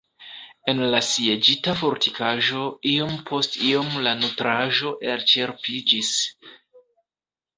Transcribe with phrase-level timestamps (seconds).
[0.71, 2.63] En la sieĝita fortikaĵo
[2.93, 6.11] iom post iom la nutraĵo elĉerpiĝis.